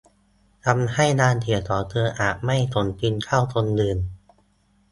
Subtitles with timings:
[0.65, 3.97] ทำให้งานเขียนของเธออาจไม่สมจริงเท่าของคนอื่น